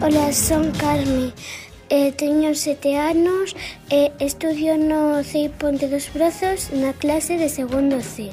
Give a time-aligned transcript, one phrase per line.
[0.00, 1.32] Ola, son Carme.
[1.90, 3.56] Eh, teño sete anos
[3.90, 8.30] e eh, estudio no CEI Ponte dos Brazos na clase de segundo C.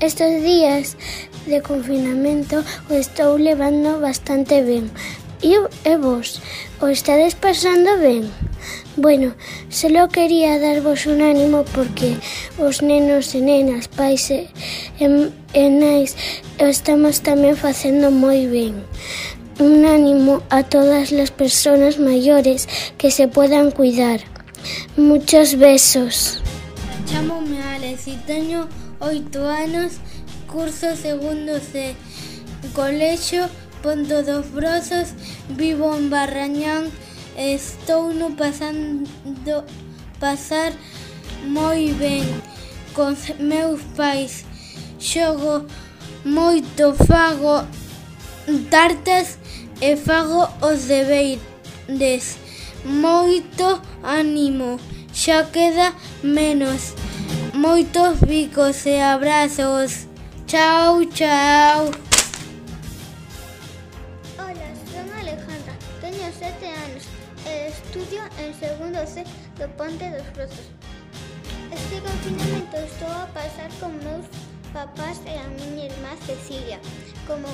[0.00, 0.96] Estos días
[1.44, 4.88] de confinamento o estou levando bastante ben.
[5.44, 5.52] E,
[5.84, 6.40] e vos,
[6.80, 8.32] o estades pasando ben?
[8.96, 9.36] Bueno,
[9.68, 12.16] solo quería darvos un ánimo porque
[12.56, 14.48] os nenos e nenas, pais e,
[14.96, 15.06] e,
[15.52, 16.16] e nais,
[16.56, 18.80] estamos tamén facendo moi ben.
[19.60, 24.20] Un ánimo a todas las personas mayores que se puedan cuidar.
[24.96, 26.40] Muchos besos.
[27.06, 28.68] Chámome Alex e teño
[29.00, 30.00] oito anos,
[30.46, 31.94] curso segundo C,
[32.74, 33.48] colexo
[33.82, 35.14] Ponto dos Brozos,
[35.56, 36.90] vivo en Barrañán,
[37.36, 39.64] estou no pasando
[40.20, 40.72] pasar
[41.48, 42.28] moi ben
[42.92, 44.44] con meus pais.
[45.00, 45.64] Xogo
[46.24, 47.64] moito fago
[48.68, 49.38] tartas
[49.80, 52.38] e fago os deberes.
[52.84, 54.78] Moito ánimo,
[55.12, 56.94] xa queda menos.
[57.54, 60.06] Moitos bicos e abrazos.
[60.46, 61.90] Chao, chao.
[64.38, 67.04] Ola, son Alejandra, teño sete anos
[67.46, 69.24] e estudio en segundo C
[69.58, 70.66] do Ponte dos Brozos.
[71.70, 74.26] Este confinamento estou a pasar con meus
[74.72, 76.80] papás e a miña irmá Cecilia.
[77.26, 77.46] Como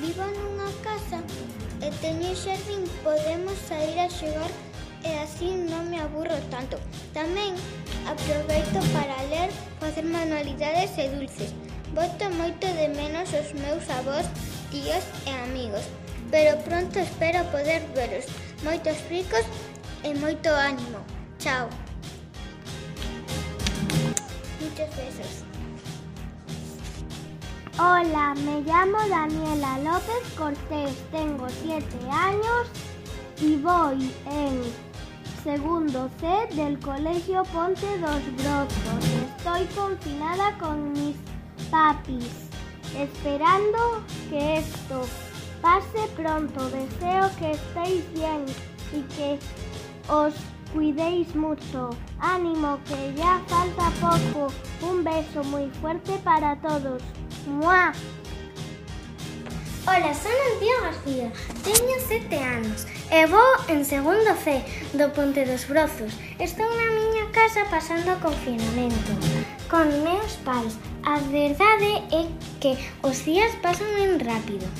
[0.00, 1.20] Vivo nunha casa
[1.84, 4.50] e teño xardín, podemos sair a xogar
[5.04, 6.80] e así non me aburro tanto.
[7.12, 7.52] Tamén
[8.08, 11.52] aproveito para ler, facer manualidades e dulces.
[11.92, 14.24] Voto moito de menos os meus avós,
[14.72, 15.84] tíos e amigos,
[16.32, 18.24] pero pronto espero poder veros.
[18.64, 19.44] Moitos ricos
[20.00, 21.04] e moito ánimo.
[21.36, 21.68] Chao.
[24.56, 25.51] Muchos besos.
[27.78, 32.68] Hola, me llamo Daniela López Cortés, tengo 7 años
[33.40, 34.60] y voy en
[35.42, 39.04] segundo C del Colegio Ponte dos Brozos.
[39.38, 41.16] Estoy confinada con mis
[41.70, 42.50] papis,
[42.94, 45.06] esperando que esto
[45.62, 46.68] pase pronto.
[46.68, 48.44] Deseo que estéis bien
[48.92, 49.38] y que
[50.10, 50.34] os
[50.74, 51.88] cuidéis mucho.
[52.20, 54.52] Ánimo, que ya falta poco.
[54.86, 57.02] Un beso muy fuerte para todos.
[57.46, 57.92] ¡Mua!
[59.84, 61.32] Ola, son Antía García,
[61.64, 64.62] teño sete anos e vou en segundo C
[64.94, 66.14] do Ponte dos Brozos.
[66.38, 69.10] Estou na miña casa pasando o confinamento
[69.66, 70.78] con meus pais.
[71.02, 72.30] A verdade é
[72.62, 74.70] que os días pasan ben rápido.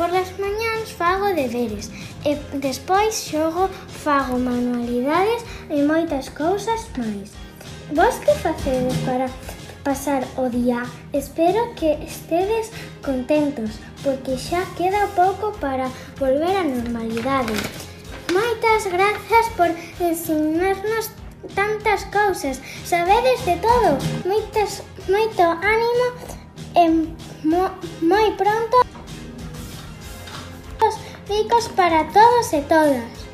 [0.00, 1.92] Por las mañáns fago deberes
[2.24, 2.32] e
[2.64, 3.68] despois xogo,
[4.00, 7.36] fago manualidades e moitas cousas máis.
[7.92, 9.28] Vos que facedes para
[9.84, 10.82] pasar o día.
[11.12, 12.70] Espero que estedes
[13.04, 13.70] contentos,
[14.02, 17.54] porque xa queda pouco para volver á normalidade.
[18.32, 21.10] Moitas grazas por ensinarnos
[21.54, 23.98] tantas cousas, sabedes de todo.
[24.24, 26.06] Moitas, moito ánimo
[26.76, 26.84] e
[27.46, 27.64] mo,
[28.02, 28.90] moi pronto
[31.30, 33.29] ricos para todos e todas.